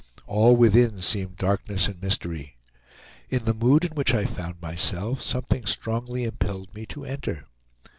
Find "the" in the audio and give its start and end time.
3.45-3.53